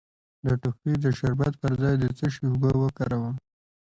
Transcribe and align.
د 0.45 0.47
ټوخي 0.61 0.93
د 1.03 1.05
شربت 1.19 1.53
پر 1.61 1.71
ځای 1.81 1.95
د 1.99 2.05
څه 2.17 2.27
شي 2.33 2.43
اوبه 2.51 2.71
وکاروم؟ 2.81 3.35